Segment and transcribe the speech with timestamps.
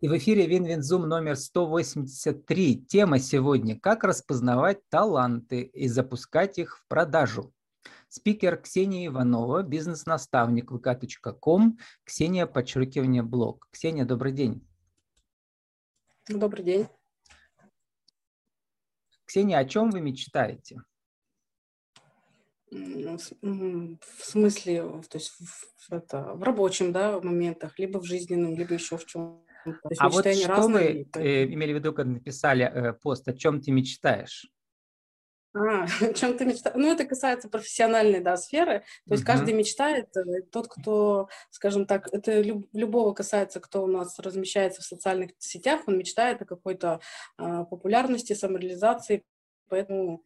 [0.00, 2.84] И в эфире WinWinZoom номер 183.
[2.86, 7.52] Тема сегодня «Как распознавать таланты и запускать их в продажу».
[8.08, 13.66] Спикер Ксения Иванова, бизнес-наставник vk.com, Ксения, подчеркивание, блог.
[13.72, 14.64] Ксения, добрый день.
[16.28, 16.86] Добрый день.
[19.24, 20.80] Ксения, о чем вы мечтаете?
[22.70, 23.18] В
[24.22, 29.04] смысле, то есть в, это, в рабочем да, моментах, либо в жизненном, либо еще в
[29.04, 29.42] чем
[29.98, 33.60] а вот что разные, вы э, имели в виду, когда написали э, пост, о чем
[33.60, 34.50] ты мечтаешь?
[35.54, 36.76] А, о чем ты мечтаешь?
[36.76, 38.84] Ну, это касается профессиональной, да, сферы.
[39.06, 39.26] То есть uh-huh.
[39.26, 44.82] каждый мечтает, э, тот, кто, скажем так, это люб, любого касается, кто у нас размещается
[44.82, 47.00] в социальных сетях, он мечтает о какой-то
[47.38, 49.24] э, популярности, самореализации,
[49.68, 50.22] поэтому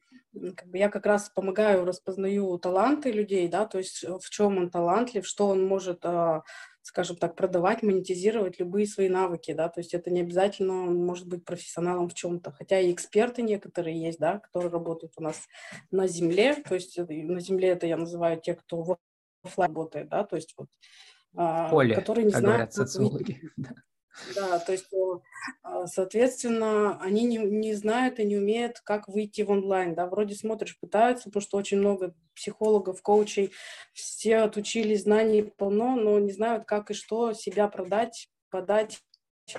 [0.56, 4.70] как бы я как раз помогаю, распознаю таланты людей, да, то есть в чем он
[4.70, 6.42] талантлив, что он может а,
[6.82, 11.44] скажем так, продавать, монетизировать любые свои навыки, да, то есть это не обязательно может быть
[11.44, 15.46] профессионалом в чем-то, хотя и эксперты некоторые есть, да, которые работают у нас
[15.90, 18.98] на земле, то есть на земле это я называю те, кто в
[19.44, 20.68] офлайн работает, да, то есть вот,
[21.36, 23.40] а, Поле, которые не знают, говорят социологи.
[24.34, 24.86] Да, то есть,
[25.62, 30.34] а, соответственно, они не, не знают и не умеют, как выйти в онлайн, да, вроде
[30.34, 33.52] смотришь, пытаются, потому что очень много психологов, коучей,
[33.92, 39.02] все отучились, знаний полно, но не знают, как и что себя продать, подать,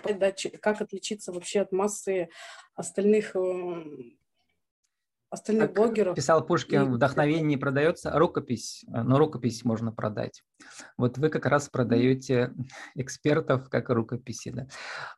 [0.01, 2.29] подать как отличиться вообще от массы
[2.75, 3.83] остальных э,
[5.34, 6.16] остальных как блогеров.
[6.16, 6.89] Писал Пушкин, и...
[6.95, 10.44] вдохновение не продается, а рукопись, э, но рукопись можно продать.
[10.98, 12.53] Вот вы как раз продаете
[12.95, 14.52] экспертов как рукописи.
[14.52, 14.67] Да?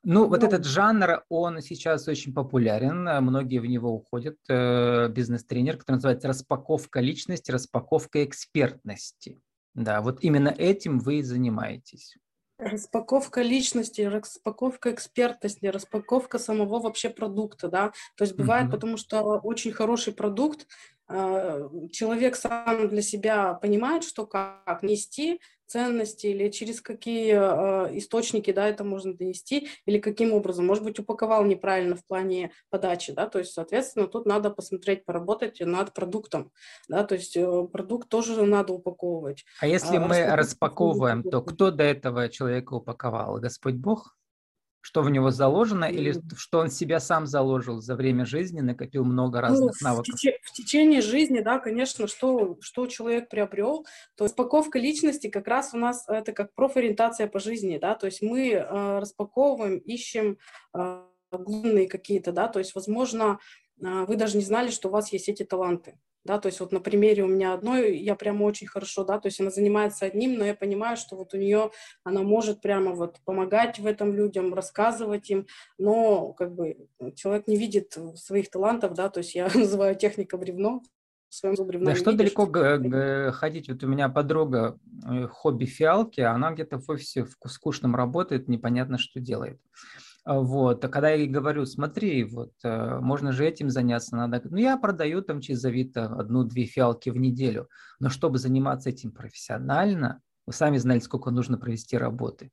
[0.04, 4.38] Ну, вот ну, этот жанр, он сейчас очень популярен, многие в него уходят.
[4.50, 9.42] Э, бизнес-тренер, который называется распаковка личности, распаковка экспертности.
[9.74, 12.16] Да, вот именно этим вы и занимаетесь.
[12.58, 17.92] Распаковка личности, распаковка экспертности, распаковка самого вообще продукта, да.
[18.16, 18.72] То есть бывает, mm-hmm.
[18.72, 20.66] потому что очень хороший продукт,
[21.08, 28.52] а, человек сам для себя понимает, что как нести ценности или через какие э, источники,
[28.52, 33.28] да, это можно донести, или каким образом, может быть, упаковал неправильно в плане подачи, да,
[33.28, 36.52] то есть, соответственно, тут надо посмотреть, поработать над продуктом,
[36.88, 39.46] да, то есть э, продукт тоже надо упаковывать.
[39.60, 43.40] А если а, мы распаковываем, то кто до этого человека упаковал?
[43.40, 44.16] Господь Бог?
[44.86, 49.38] Что в него заложено или что он себя сам заложил за время жизни, накопил много
[49.38, 50.14] ну, разных ну, навыков?
[50.14, 53.84] В, теч- в течение жизни, да, конечно, что, что человек приобрел,
[54.16, 58.22] то распаковка личности как раз у нас это как профориентация по жизни, да, то есть
[58.22, 60.38] мы э, распаковываем, ищем
[60.78, 61.02] э,
[61.32, 63.40] глубинные какие-то, да, то есть, возможно,
[63.82, 66.72] э, вы даже не знали, что у вас есть эти таланты, да, то есть вот
[66.72, 70.38] на примере у меня одной, я прямо очень хорошо, да, то есть она занимается одним,
[70.38, 71.72] но я понимаю, что вот у нее,
[72.04, 75.46] она может прямо вот помогать в этом людям, рассказывать им,
[75.78, 80.82] но как бы человек не видит своих талантов, да, то есть я называю техника бревно,
[81.94, 82.46] да что видишь, далеко
[83.34, 83.68] ходить?
[83.68, 88.98] Вот у меня подруга э, хобби фиалки, она где-то в офисе в скучном работает, непонятно,
[88.98, 89.60] что делает.
[90.26, 90.84] А, вот.
[90.84, 94.42] А когда я ей говорю, смотри, вот э, можно же этим заняться, надо.
[94.44, 97.70] Ну, я продаю там через Авито одну-две фиалки в неделю.
[98.00, 102.52] Но чтобы заниматься этим профессионально, вы сами знали, сколько нужно провести работы.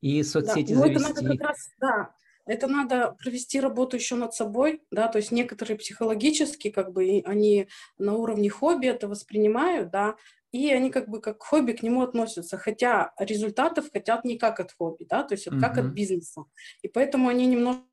[0.00, 1.04] И соцсети да, ну, завести.
[1.10, 2.14] Это надо как раз, да,
[2.46, 7.68] это надо провести работу еще над собой, да, то есть некоторые психологически, как бы, они
[7.98, 10.16] на уровне хобби это воспринимают, да,
[10.52, 14.72] и они как бы как хобби к нему относятся, хотя результатов хотят не как от
[14.72, 15.60] хобби, да, то есть mm-hmm.
[15.60, 16.44] как от бизнеса.
[16.82, 17.84] И поэтому они немножко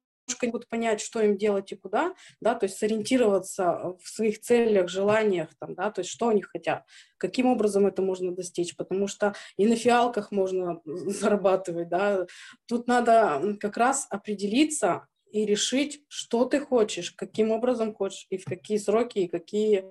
[0.41, 4.89] не будут понять, что им делать и куда, да, то есть сориентироваться в своих целях,
[4.89, 6.83] желаниях, там, да, то есть что они хотят,
[7.17, 12.25] каким образом это можно достичь, потому что и на фиалках можно зарабатывать, да,
[12.67, 18.45] тут надо как раз определиться и решить, что ты хочешь, каким образом хочешь, и в
[18.45, 19.85] какие сроки, и какие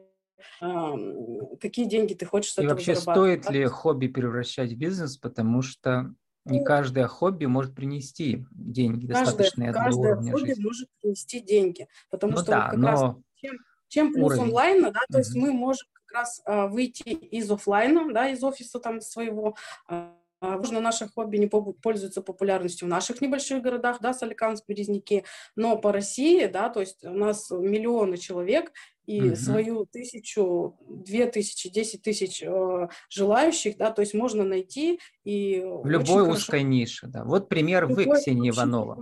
[1.61, 6.15] какие деньги ты хочешь с И вообще стоит ли хобби превращать в бизнес, потому что
[6.47, 10.63] не ну, каждое хобби может принести деньги каждое, достаточные каждое уровня хобби жизни.
[10.63, 12.89] может принести деньги, потому ну, что да, вот как но...
[12.89, 13.57] раз чем,
[13.89, 14.43] чем плюс уровень.
[14.43, 15.19] онлайна, да, то угу.
[15.19, 19.57] есть мы можем как раз а, выйти из офлайна, да, из офиса там своего,
[19.89, 25.25] а, Возможно, наше хобби не пользуется популярностью в наших небольших городах, да, Соликамск, Березники,
[25.55, 28.73] но по России, да, то есть у нас миллионы человек,
[29.07, 29.37] и mm-hmm.
[29.37, 35.87] свою тысячу, две тысячи, десять тысяч э, желающих, да, то есть можно найти и в
[35.87, 36.67] любой узкой хорошо...
[36.67, 37.25] нише, да.
[37.25, 38.99] Вот пример вы, Ксения Иванова.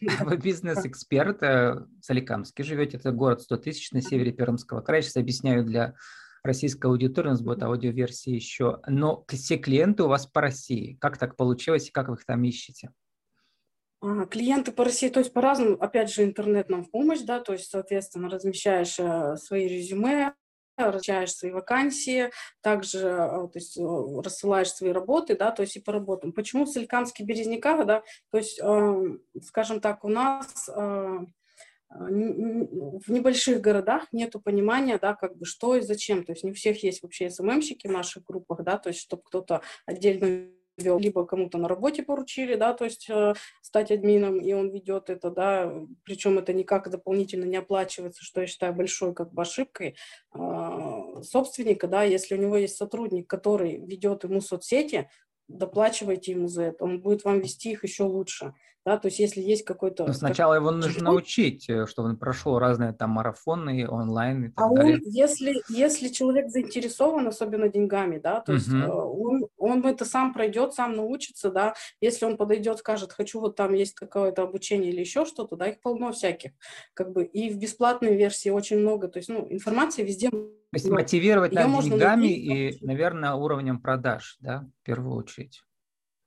[0.20, 5.02] Вы бизнес-эксперт э, Соликамске живете, это город 100 тысяч на севере Пермского края.
[5.02, 5.94] Сейчас объясняю для
[6.42, 8.80] российской аудитории, у нас будет аудиоверсия еще.
[8.86, 10.96] Но все клиенты у вас по России.
[11.00, 12.90] Как так получилось и как вы их там ищете?
[14.00, 17.52] А, клиенты по России, то есть по-разному, опять же, интернет нам в помощь, да, то
[17.52, 20.34] есть, соответственно, размещаешь э, свои резюме,
[20.76, 22.30] размещаешь свои вакансии,
[22.60, 26.32] также э, то есть, э, рассылаешь свои работы, да, то есть и по работам.
[26.32, 28.60] Почему Соликамский Березняка, да, то есть,
[29.42, 30.70] скажем так, у нас
[31.90, 36.24] в небольших городах нету понимания, да, как бы что и зачем.
[36.24, 39.22] То есть не у всех есть вообще СММщики в наших группах, да, то есть чтобы
[39.22, 40.48] кто-то отдельно
[40.78, 45.10] вел, либо кому-то на работе поручили, да, то есть э, стать админом, и он ведет
[45.10, 45.72] это, да,
[46.04, 49.96] причем это никак дополнительно не оплачивается, что я считаю большой как бы ошибкой
[50.34, 55.10] э, собственника, да, если у него есть сотрудник, который ведет ему соцсети,
[55.48, 58.54] доплачивайте ему за это, он будет вам вести их еще лучше
[58.88, 60.06] да, то есть если есть какой-то...
[60.06, 64.66] Но сначала его нужно научить, э, чтобы он прошел разные там марафоны, онлайн и так
[64.66, 64.94] а далее.
[64.94, 70.32] Он, если, если человек заинтересован, особенно деньгами, да, то есть uh он, он это сам
[70.32, 75.00] пройдет, сам научится, да, если он подойдет, скажет, хочу вот там есть какое-то обучение или
[75.00, 76.52] еще что-то, да, их полно всяких,
[76.94, 80.30] как бы, и в бесплатной версии очень много, то есть, ну, информации везде
[80.70, 85.62] то есть мотивировать Ее деньгами найти, и, наверное, уровнем продаж, да, в первую очередь.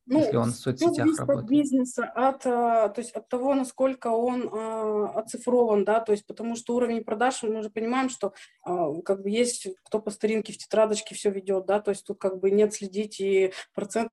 [0.08, 1.46] Ну, если он в соцсетях работает?
[1.46, 6.26] от бизнеса, от, а, то есть от того, насколько он а, оцифрован, да, то есть
[6.26, 8.34] потому что уровень продаж, мы уже понимаем, что
[8.64, 12.20] а, как бы есть, кто по старинке в тетрадочке все ведет, да, то есть тут
[12.20, 14.10] как бы нет следить и процент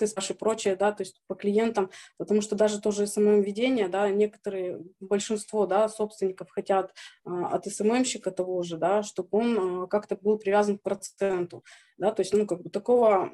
[0.00, 5.66] и прочее, да, то есть по клиентам, потому что даже тоже СММ-ведение, да, некоторые, большинство,
[5.66, 6.94] да, собственников хотят
[7.24, 11.64] а, от СММщика того же, да, чтобы он а, как-то был привязан к проценту,
[11.96, 13.30] да, то есть, ну, как бы такого,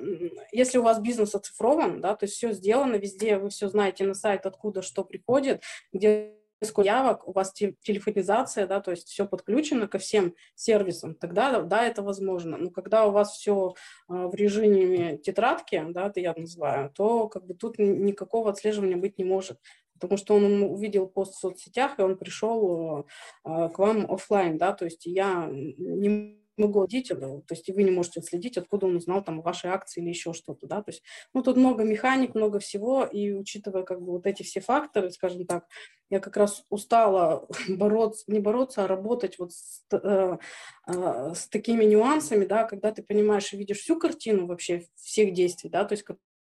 [0.53, 4.15] если у вас бизнес оцифрован, да, то есть все сделано везде, вы все знаете на
[4.15, 5.63] сайт, откуда что приходит,
[5.93, 6.35] где
[6.65, 11.85] сколько явок, у вас телефонизация, да, то есть все подключено ко всем сервисам, тогда, да,
[11.85, 12.57] это возможно.
[12.57, 13.75] Но когда у вас все
[14.09, 19.19] а, в режиме тетрадки, да, это я называю, то как бы тут никакого отслеживания быть
[19.19, 19.59] не может
[20.01, 23.07] потому что он увидел пост в соцсетях, и он пришел
[23.43, 27.83] а, к вам офлайн, да, то есть я не могу следить, то есть и вы
[27.83, 31.03] не можете следить, откуда он узнал там ваши акции или еще что-то, да, то есть,
[31.33, 35.47] ну, тут много механик, много всего, и учитывая как бы вот эти все факторы, скажем
[35.47, 35.67] так,
[36.11, 40.39] я как раз устала бороться, не бороться, а работать вот с, э,
[40.87, 45.71] э, с такими нюансами, да, когда ты понимаешь и видишь всю картину вообще всех действий,
[45.71, 46.05] да, то есть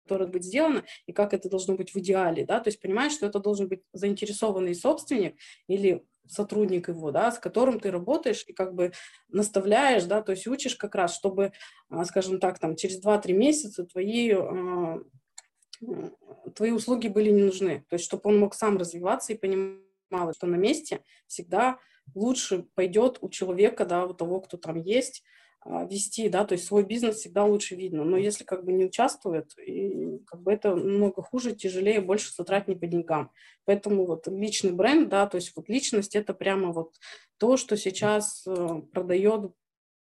[0.10, 3.28] которое быть сделано, и как это должно быть в идеале, да, то есть понимаешь, что
[3.28, 5.36] это должен быть заинтересованный собственник
[5.68, 8.92] или сотрудник его, да, с которым ты работаешь и как бы
[9.30, 11.52] наставляешь, да, то есть учишь как раз, чтобы,
[11.90, 15.00] а, скажем так, там через 2-3 месяца твои, а,
[16.56, 20.48] твои услуги были не нужны, то есть чтобы он мог сам развиваться и понимал, что
[20.48, 21.78] на месте всегда
[22.16, 25.24] лучше пойдет у человека, да, у того, кто там есть,
[25.66, 28.04] вести, да, то есть свой бизнес всегда лучше видно.
[28.04, 32.68] Но если как бы не участвует, и как бы это много хуже, тяжелее, больше затрат
[32.68, 33.32] не по деньгам.
[33.66, 36.94] Поэтому вот личный бренд, да, то есть вот личность это прямо вот
[37.38, 39.52] то, что сейчас э, продает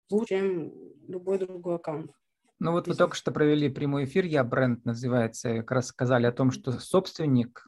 [0.09, 0.71] лучше, чем
[1.07, 2.11] любой другой аккаунт.
[2.59, 6.31] Ну вот вы только что провели прямой эфир, я бренд называется, как раз сказали о
[6.31, 7.67] том, что собственник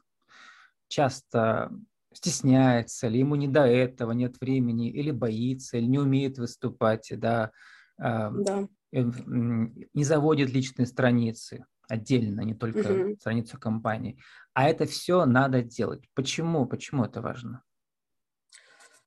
[0.88, 1.72] часто
[2.12, 7.52] стесняется, или ему не до этого, нет времени, или боится, или не умеет выступать, да,
[7.98, 8.68] да.
[8.92, 13.16] Не заводит личные страницы отдельно, не только угу.
[13.16, 14.18] страницу компании.
[14.54, 16.04] А это все надо делать.
[16.14, 16.66] Почему?
[16.66, 17.62] Почему это важно?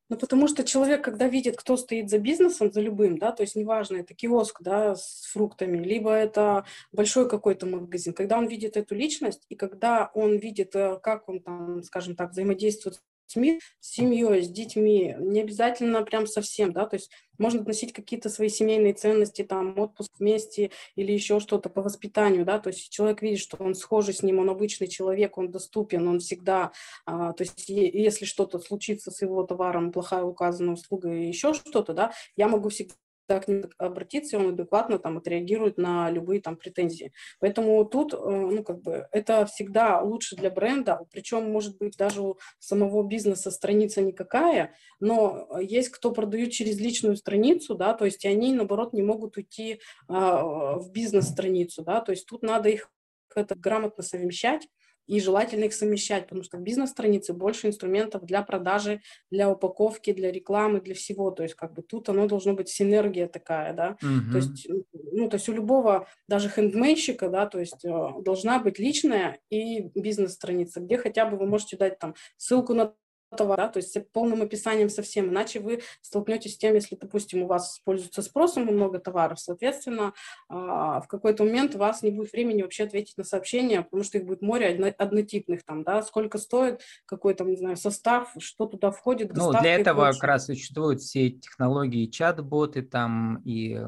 [0.08, 3.56] Ну, потому что человек, когда видит, кто стоит за бизнесом, за любым, да, то есть
[3.56, 8.94] неважно, это киоск, да, с фруктами, либо это большой какой-то магазин, когда он видит эту
[8.94, 14.44] личность, и когда он видит, э, как он там, скажем так, взаимодействует детьми, с семьей,
[14.44, 19.44] с детьми, не обязательно прям совсем, да, то есть можно относить какие-то свои семейные ценности,
[19.44, 23.76] там, отпуск вместе или еще что-то по воспитанию, да, то есть человек видит, что он
[23.76, 26.72] схожий с ним, он обычный человек, он доступен, он всегда,
[27.06, 31.94] а, то есть если что-то случится с его товаром, плохая указанная услуга и еще что-то,
[31.94, 32.96] да, я могу всегда
[33.28, 37.12] к ним обратиться, и он адекватно там отреагирует на любые там претензии.
[37.40, 42.22] Поэтому тут, э, ну, как бы, это всегда лучше для бренда, причем, может быть, даже
[42.22, 48.26] у самого бизнеса страница никакая, но есть кто продают через личную страницу, да, то есть
[48.26, 52.92] они, наоборот, не могут уйти а, в бизнес-страницу, да, то есть тут надо их
[53.36, 54.68] это грамотно совмещать,
[55.08, 60.32] и желательно их совмещать, потому что в бизнес-странице больше инструментов для продажи, для упаковки, для
[60.32, 61.32] рекламы, для всего.
[61.32, 63.98] То есть как бы тут оно должно быть синергия такая, да.
[64.04, 64.32] Mm-hmm.
[64.32, 67.90] То есть, ну, то есть у любого даже хендмейщика, да, то есть э,
[68.22, 72.94] должна быть личная и бизнес-страница, где хотя бы вы можете дать там ссылку на
[73.36, 77.76] товара, то есть полным описанием совсем, иначе вы столкнетесь с тем, если, допустим, у вас
[77.78, 80.14] используется спросом много товаров, соответственно,
[80.50, 84.18] а, в какой-то момент у вас не будет времени вообще ответить на сообщения, потому что
[84.18, 88.92] их будет море однотипных там, да, сколько стоит, какой там, не знаю, состав, что туда
[88.92, 89.34] входит.
[89.36, 93.80] Ну, для этого как раз существуют все технологии, чат-боты там и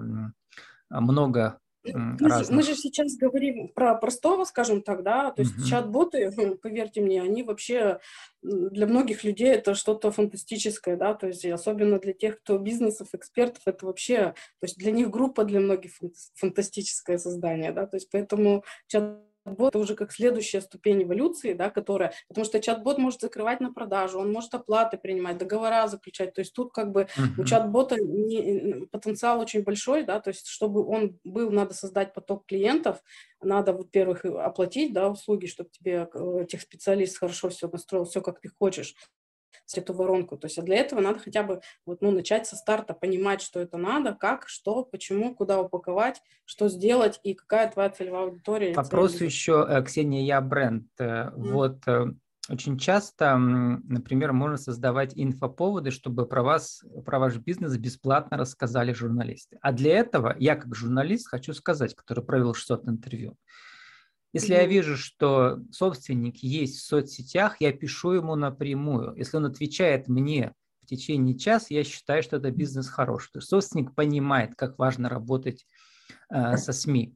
[0.90, 1.60] много
[1.94, 2.50] разных...
[2.50, 5.66] мы же сейчас говорим про простого, скажем так, да, то есть угу.
[5.66, 8.00] чат-боты, поверьте мне, они вообще
[8.42, 13.64] для многих людей это что-то фантастическое, да, то есть особенно для тех, кто бизнесов, экспертов,
[13.66, 15.92] это вообще, то есть для них группа для многих
[16.36, 21.70] фантастическое создание, да, то есть поэтому чат чат-бот это уже как следующая ступень эволюции, да,
[21.70, 26.42] которая, потому что чат-бот может закрывать на продажу, он может оплаты принимать, договора заключать, то
[26.42, 27.42] есть тут как бы uh-huh.
[27.42, 32.46] у чат-бота не, потенциал очень большой, да, то есть чтобы он был, надо создать поток
[32.46, 33.02] клиентов,
[33.42, 38.42] надо, во-первых, оплатить, да, услуги, чтобы тебе э, тех специалист хорошо все настроил, все как
[38.42, 38.96] ты хочешь,
[39.76, 40.38] эту воронку.
[40.38, 43.60] То есть а для этого надо хотя бы вот, ну, начать со старта, понимать, что
[43.60, 48.74] это надо, как, что, почему, куда упаковать, что сделать и какая твоя целевая аудитория.
[48.74, 49.30] Вопрос целевая.
[49.30, 50.88] еще, э, Ксения, я бренд.
[51.00, 51.32] Mm-hmm.
[51.36, 51.84] Вот
[52.50, 59.58] очень часто, например, можно создавать инфоповоды, чтобы про вас, про ваш бизнес бесплатно рассказали журналисты.
[59.62, 63.38] А для этого я как журналист хочу сказать, который провел 600 интервью,
[64.38, 64.62] если mm-hmm.
[64.62, 69.16] я вижу, что собственник есть в соцсетях, я пишу ему напрямую.
[69.16, 70.54] Если он отвечает мне
[70.84, 73.32] в течение часа, я считаю, что это бизнес хороший.
[73.32, 75.66] То есть собственник понимает, как важно работать
[76.30, 77.16] э, со СМИ.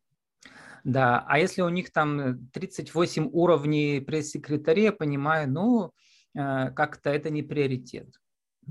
[0.83, 5.91] Да, а если у них там 38 уровней пресс-секретаря, я понимаю, ну,
[6.33, 8.15] э, как-то это не приоритет.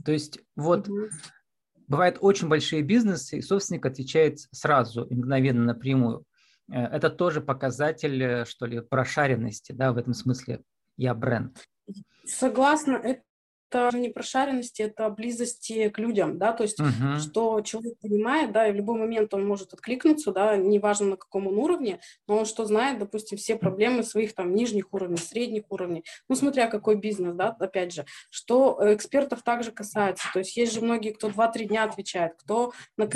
[0.04, 1.08] То есть вот mm-hmm.
[1.86, 6.24] бывают очень большие бизнесы, и собственник отвечает сразу, мгновенно, напрямую.
[6.70, 10.60] Э, это тоже показатель, э, что ли, прошаренности, да, в этом смысле
[10.96, 11.64] я бренд.
[12.24, 12.92] Согласна,
[13.72, 17.18] это не прошаренности, это близости к людям, да, то есть, uh-huh.
[17.18, 21.46] что человек понимает, да, и в любой момент он может откликнуться, да, неважно на каком
[21.46, 26.04] он уровне, но он что знает, допустим, все проблемы своих там нижних уровней, средних уровней,
[26.28, 30.80] ну, смотря какой бизнес, да, опять же, что экспертов также касается, то есть есть же
[30.80, 33.06] многие, кто 2-3 дня отвечает, кто на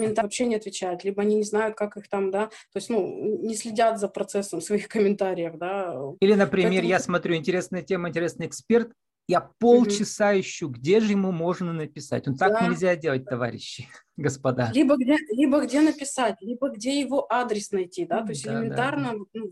[0.00, 3.40] комментарии вообще не отвечают, либо они не знают, как их там, да, то есть, ну,
[3.42, 5.94] не следят за процессом своих комментариев, да.
[6.20, 6.88] Или, например, Поэтому...
[6.88, 8.92] я смотрю, интересная тема, интересный эксперт,
[9.28, 10.40] я полчаса mm-hmm.
[10.40, 12.26] ищу, где же ему можно написать.
[12.26, 12.66] Ну, так да.
[12.66, 14.70] нельзя делать, товарищи, господа.
[14.74, 19.12] Либо где, либо где написать, либо где его адрес найти, да, то есть да, элементарно
[19.12, 19.24] да.
[19.34, 19.50] Ну,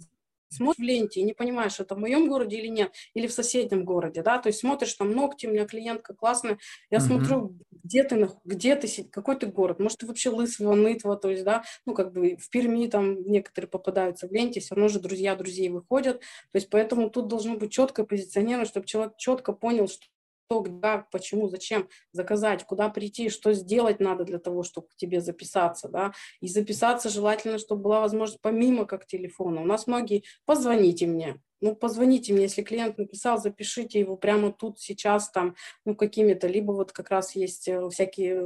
[0.48, 3.84] смотришь в ленте и не понимаешь, это в моем городе или нет, или в соседнем
[3.84, 6.58] городе, да, то есть смотришь там ногти, у меня клиентка классная,
[6.90, 7.02] я uh-huh.
[7.02, 11.44] смотрю, где ты, где ты, какой ты город, может, ты вообще Лысого, Нытва, то есть,
[11.44, 15.34] да, ну, как бы в Перми там некоторые попадаются в ленте, все равно же друзья
[15.36, 20.06] друзей выходят, то есть поэтому тут должно быть четкое позиционирование, чтобы человек четко понял, что
[20.50, 25.20] что, как, почему, зачем заказать, куда прийти, что сделать надо для того, чтобы к тебе
[25.20, 29.60] записаться, да, и записаться желательно, чтобы была возможность помимо как телефона.
[29.60, 34.80] У нас многие, позвоните мне, ну, позвоните мне, если клиент написал, запишите его прямо тут,
[34.80, 38.42] сейчас, там, ну, какими-то, либо вот как раз есть э, всякие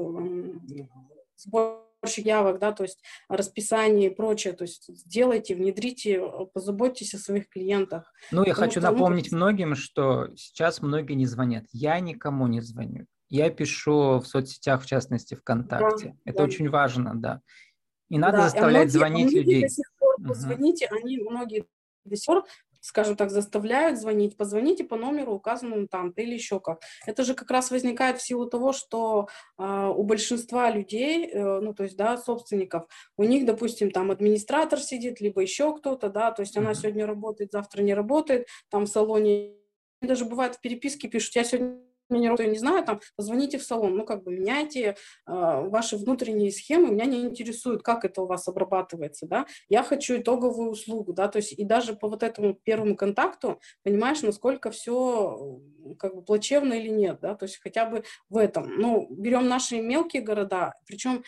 [1.36, 6.20] сборы явок, да, то есть расписание и прочее, то есть сделайте, внедрите,
[6.52, 8.12] позаботьтесь о своих клиентах.
[8.30, 11.64] Ну, я хочу что, напомнить ну, многим, что сейчас многие не звонят.
[11.72, 13.06] Я никому не звоню.
[13.28, 16.08] Я пишу в соцсетях, в частности, ВКонтакте.
[16.08, 16.44] Да, Это да.
[16.44, 17.40] очень важно, да.
[18.10, 19.62] И надо да, заставлять а многие, звонить людей.
[19.62, 20.96] До сих пор угу.
[21.02, 21.64] они многие
[22.04, 22.44] до сих пор
[22.82, 26.82] скажем так, заставляют звонить, позвоните по номеру, указанному там-то или еще как.
[27.06, 31.72] Это же как раз возникает в силу того, что э, у большинства людей, э, ну,
[31.72, 32.86] то есть, да, собственников,
[33.16, 37.52] у них, допустим, там администратор сидит, либо еще кто-то, да, то есть она сегодня работает,
[37.52, 39.54] завтра не работает, там в салоне
[40.00, 41.78] даже бывает в переписке пишут, я сегодня
[42.10, 44.94] не работаю, не знаю, там, позвоните в салон, ну, как бы меняйте э,
[45.26, 50.70] ваши внутренние схемы, меня не интересует, как это у вас обрабатывается, да, я хочу итоговую
[50.70, 55.60] услугу, да, то есть и даже по вот этому первому контакту понимаешь, насколько все
[55.98, 59.80] как бы плачевно или нет, да, то есть хотя бы в этом, ну, берем наши
[59.80, 61.24] мелкие города, причем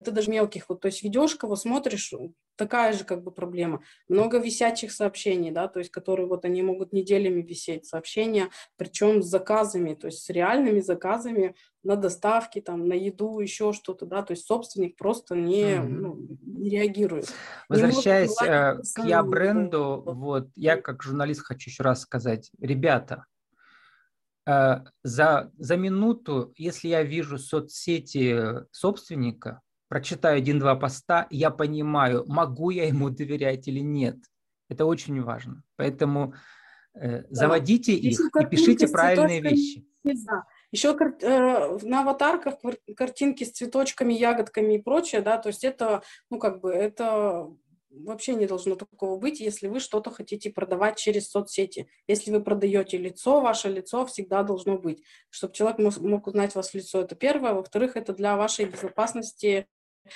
[0.00, 2.12] это даже мелких, вот, то есть ведешь кого, смотришь,
[2.56, 3.82] такая же как бы проблема.
[4.08, 9.26] Много висячих сообщений, да, то есть которые вот они могут неделями висеть, сообщения, причем с
[9.26, 14.32] заказами, то есть с реальными заказами на доставки, там, на еду, еще что-то, да, то
[14.32, 15.88] есть собственник просто не, mm-hmm.
[15.88, 17.32] ну, не реагирует.
[17.68, 23.24] Возвращаясь не э, к я бренду, вот, я как журналист хочу еще раз сказать, ребята,
[24.46, 32.70] э, за, за минуту, если я вижу соцсети собственника, прочитаю один-два поста, я понимаю, могу
[32.70, 34.16] я ему доверять или нет.
[34.68, 35.62] Это очень важно.
[35.76, 36.34] Поэтому
[36.98, 37.98] Э, заводите да.
[37.98, 39.86] их и пишите правильные вещи.
[40.02, 40.44] Да.
[40.72, 42.54] Еще э, на аватарках
[42.96, 47.48] картинки с цветочками, ягодками и прочее, да, то есть это, ну, как бы, это
[47.90, 51.88] вообще не должно такого быть, если вы что-то хотите продавать через соцсети.
[52.06, 56.70] Если вы продаете лицо, ваше лицо всегда должно быть, чтобы человек мог, мог узнать вас
[56.70, 57.00] в лицо.
[57.00, 57.54] Это первое.
[57.54, 59.66] Во-вторых, это для вашей безопасности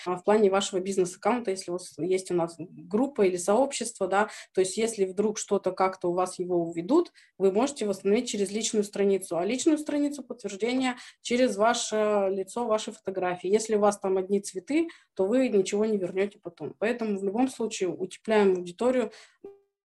[0.04, 4.60] в плане вашего бизнес-аккаунта, если у вас есть у нас группа или сообщество, да, то
[4.60, 9.38] есть если вдруг что-то как-то у вас его уведут, вы можете восстановить через личную страницу,
[9.38, 13.48] а личную страницу подтверждения через ваше лицо, ваши фотографии.
[13.48, 16.74] Если у вас там одни цветы, то вы ничего не вернете потом.
[16.78, 19.10] Поэтому в любом случае утепляем аудиторию,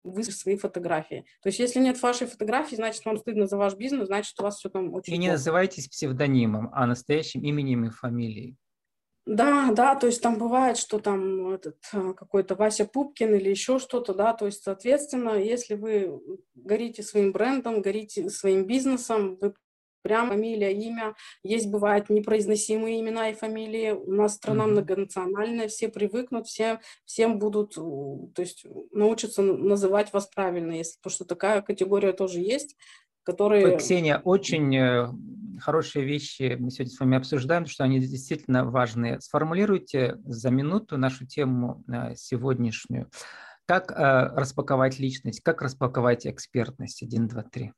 [0.03, 1.25] вы свои фотографии.
[1.41, 4.57] То есть, если нет вашей фотографии, значит, вам стыдно за ваш бизнес, значит, у вас
[4.57, 8.57] все там очень И не называйтесь псевдонимом, а настоящим именем и фамилией.
[9.25, 13.77] Да, да, то есть там бывает, что там этот э, какой-то Вася Пупкин или еще
[13.77, 16.19] что-то, да, то есть, соответственно, если вы
[16.55, 19.53] горите своим брендом, горите своим бизнесом, вы
[20.01, 21.15] прям фамилия, имя.
[21.43, 23.91] Есть, бывает, непроизносимые имена и фамилии.
[23.91, 24.71] У нас страна mm-hmm.
[24.71, 31.25] многонациональная, все привыкнут, все, всем будут, то есть научатся называть вас правильно, если, потому что
[31.25, 32.75] такая категория тоже есть,
[33.23, 33.67] которые...
[33.67, 35.07] Ой, Ксения, очень э,
[35.61, 39.21] хорошие вещи мы сегодня с вами обсуждаем, что они действительно важные.
[39.21, 43.09] Сформулируйте за минуту нашу тему э, сегодняшнюю.
[43.65, 43.95] Как э,
[44.35, 47.03] распаковать личность, как распаковать экспертность?
[47.03, 47.73] Один, два, три.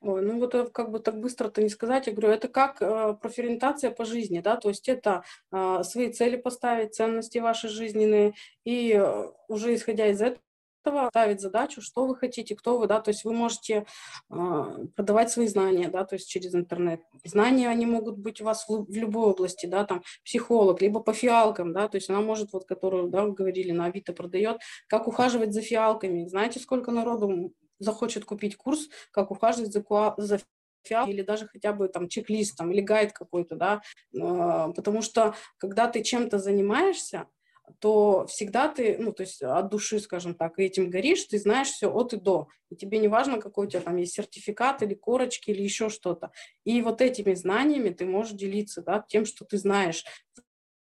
[0.00, 3.90] Ой, ну вот как бы так быстро-то не сказать, я говорю, это как э, профориентация
[3.90, 9.26] по жизни, да, то есть это э, свои цели поставить, ценности ваши жизненные, и э,
[9.48, 10.40] уже исходя из этого
[10.82, 13.86] ставить задачу, что вы хотите, кто вы, да, то есть вы можете
[14.30, 17.00] э, продавать свои знания, да, то есть через интернет.
[17.24, 21.12] Знания, они могут быть у вас в, в любой области, да, там, психолог, либо по
[21.12, 24.58] фиалкам, да, то есть она может, вот, которую, да, вы говорили, на Авито продает,
[24.88, 26.26] как ухаживать за фиалками.
[26.26, 29.84] Знаете, сколько народу захочет купить курс, как ухаживать за,
[30.16, 30.40] за
[31.06, 33.82] или даже хотя бы там чек-лист там, или гайд какой-то, да,
[34.14, 37.26] э, потому что когда ты чем-то занимаешься,
[37.78, 41.90] то всегда ты, ну, то есть от души, скажем так, этим горишь, ты знаешь все
[41.90, 42.48] от и до.
[42.70, 46.30] И тебе не важно, какой у тебя там есть сертификат или корочки или еще что-то.
[46.64, 50.04] И вот этими знаниями ты можешь делиться, да, тем, что ты знаешь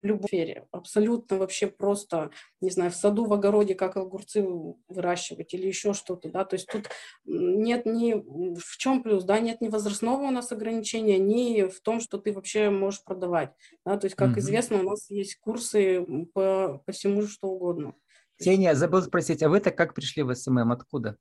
[0.05, 0.67] любой сфере.
[0.71, 4.47] Абсолютно вообще просто, не знаю, в саду, в огороде, как огурцы
[4.88, 6.88] выращивать или еще что-то, да, то есть тут
[7.25, 12.01] нет ни в чем плюс, да, нет ни возрастного у нас ограничения, ни в том,
[12.01, 13.53] что ты вообще можешь продавать,
[13.85, 14.40] да, то есть, как mm-hmm.
[14.40, 17.95] известно, у нас есть курсы по, по всему, что угодно.
[18.38, 21.17] Ксения, забыл спросить, а вы-то как пришли в SMM, откуда?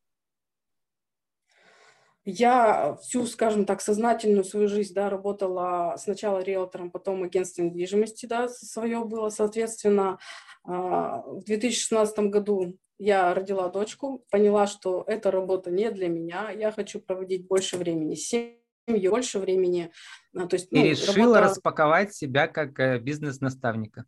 [2.26, 8.48] Я всю, скажем так, сознательную свою жизнь, да, работала сначала риэлтором, потом агентством недвижимости, да,
[8.48, 10.20] свое было, соответственно,
[10.64, 16.72] а, в 2016 году я родила дочку, поняла, что эта работа не для меня, я
[16.72, 19.92] хочу проводить больше времени с семьей, больше времени.
[20.34, 21.42] А, то есть, ну, И решила работа...
[21.42, 24.06] распаковать себя как э, бизнес-наставника.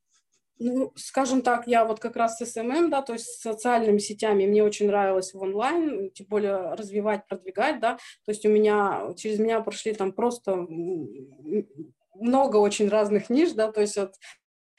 [0.58, 4.46] Ну, скажем так, я вот как раз с SMM, да, то есть с социальными сетями
[4.46, 9.40] мне очень нравилось в онлайн, тем более развивать, продвигать, да, то есть у меня, через
[9.40, 10.66] меня прошли там просто
[12.16, 14.16] много очень разных ниш, да, то есть от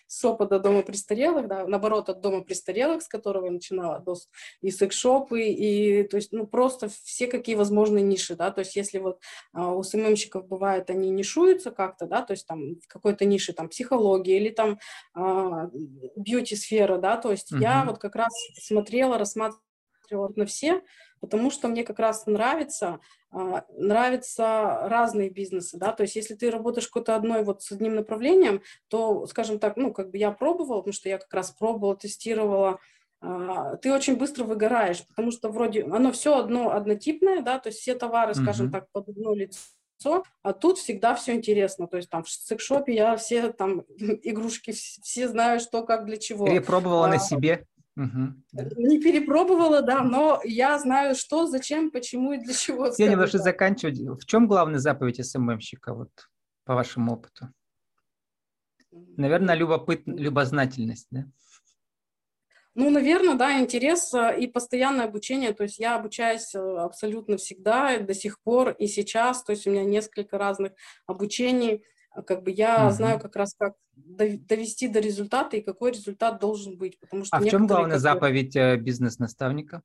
[0.07, 4.15] с опыта дома престарелых, да, наоборот, от дома престарелых, с которого я начинала, до,
[4.61, 8.99] и секс-шопы, и, то есть, ну, просто все какие возможные ниши, да, то есть, если
[8.99, 9.21] вот
[9.53, 13.69] а, у СММщиков бывает, они нишуются как-то, да, то есть, там, в какой-то нише, там,
[13.69, 14.79] психология или там
[15.15, 15.71] а,
[16.17, 17.61] бьюти-сфера, да, то есть, uh-huh.
[17.61, 19.63] я вот как раз смотрела, рассматривала
[20.11, 20.83] на все,
[21.21, 26.51] потому что мне как раз нравится, а, нравятся разные бизнесы, да, то есть если ты
[26.51, 30.81] работаешь какой-то одной вот с одним направлением, то, скажем так, ну, как бы я пробовала,
[30.81, 32.79] потому что я как раз пробовала, тестировала,
[33.21, 37.81] а, ты очень быстро выгораешь, потому что вроде оно все одно однотипное, да, то есть
[37.81, 38.73] все товары, скажем mm-hmm.
[38.73, 41.89] так, под одно лицо, а тут всегда все интересно.
[41.89, 46.47] То есть там в секшопе я все там игрушки, все знаю, что, как, для чего.
[46.47, 47.67] Перепробовала а, на себе?
[47.97, 48.35] Угу.
[48.77, 52.91] Не перепробовала, да, но я знаю, что, зачем, почему и для чего.
[52.99, 53.99] Я немножко заканчивать.
[53.99, 56.11] В чем главная заповедь СММщика, вот,
[56.65, 57.49] по вашему опыту?
[59.17, 60.03] Наверное, любопыт...
[60.07, 61.25] любознательность, да?
[62.75, 65.55] Ну, наверное, да, интерес э, и постоянное обучение.
[65.55, 69.43] То есть я обучаюсь э, абсолютно всегда, до сих пор и сейчас.
[69.43, 70.73] То есть у меня несколько разных
[71.07, 71.85] обучений.
[72.17, 72.95] А как бы я угу.
[72.95, 76.99] знаю как раз, как довести до результата и какой результат должен быть.
[76.99, 79.83] Потому что а в чем главная заповедь э, бизнес-наставника?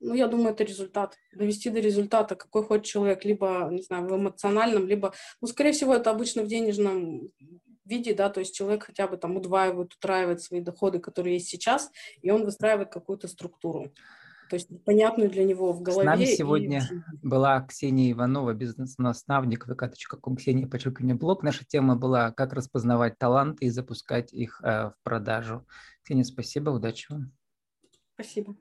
[0.00, 1.16] Ну, я думаю, это результат.
[1.32, 5.94] Довести до результата, какой хочет человек, либо, не знаю, в эмоциональном, либо, ну, скорее всего,
[5.94, 7.30] это обычно в денежном
[7.84, 11.90] виде, да, то есть человек хотя бы там удваивает, утраивает свои доходы, которые есть сейчас,
[12.22, 13.92] и он выстраивает какую-то структуру.
[14.48, 16.02] То есть понятную для него в голове.
[16.02, 17.26] С нами сегодня и...
[17.26, 21.42] была Ксения Иванова, бизнес-наставник vk.com, Ксения, подчеркивание, блог.
[21.42, 25.66] Наша тема была «Как распознавать таланты и запускать их э, в продажу».
[26.02, 27.32] Ксения, спасибо, удачи вам.
[28.14, 28.56] Спасибо.